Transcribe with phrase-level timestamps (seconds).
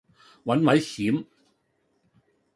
[0.45, 1.27] 揾位閃